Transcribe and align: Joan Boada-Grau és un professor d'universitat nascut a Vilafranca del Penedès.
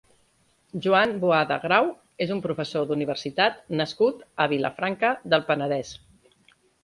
Joan 0.85 1.11
Boada-Grau 1.23 1.89
és 2.27 2.33
un 2.37 2.39
professor 2.45 2.87
d'universitat 2.91 3.61
nascut 3.81 4.25
a 4.45 4.49
Vilafranca 4.57 5.11
del 5.35 5.45
Penedès. 5.51 5.93